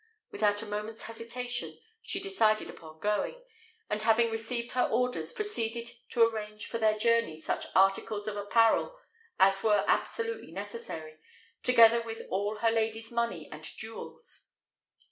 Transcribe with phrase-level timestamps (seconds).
[0.31, 3.43] Without a moment's hesitation, she decided upon going,
[3.87, 8.97] and having received her orders, proceeded to arrange for their journey such articles of apparel
[9.39, 11.19] as were absolutely necessary,
[11.61, 14.47] together with all her lady's money and jewels.